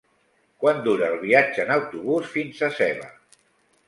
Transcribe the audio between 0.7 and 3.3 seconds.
dura el viatge en autobús fins a Seva?